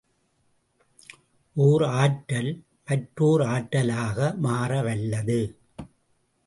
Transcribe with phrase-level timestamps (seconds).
[1.55, 2.51] ஒர் ஆற்றல்
[2.87, 5.41] மற்றோர்ஆற்றலாக மாறவல்லது.